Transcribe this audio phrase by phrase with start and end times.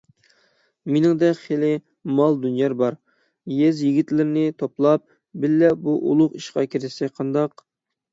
[0.93, 1.67] مېنىڭدە خېلى
[2.19, 2.97] مال- دۇنيا بار،
[3.57, 5.05] يېزا يىگىتلىرىنى توپلاپ،
[5.45, 7.63] بىللە بۇ ئۇلۇغ ئىشقا كىرىشسەك قانداق؟